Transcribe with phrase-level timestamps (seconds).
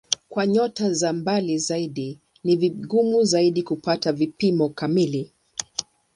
[0.29, 5.31] Kwa nyota za mbali zaidi ni vigumu zaidi kupata vipimo kamili.